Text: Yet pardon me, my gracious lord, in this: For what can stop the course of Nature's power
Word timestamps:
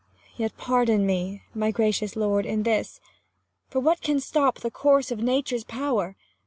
Yet 0.35 0.57
pardon 0.57 1.05
me, 1.05 1.43
my 1.53 1.69
gracious 1.69 2.15
lord, 2.15 2.43
in 2.43 2.63
this: 2.63 2.99
For 3.69 3.79
what 3.79 4.01
can 4.01 4.19
stop 4.19 4.57
the 4.61 4.71
course 4.71 5.11
of 5.11 5.19
Nature's 5.19 5.63
power 5.63 6.15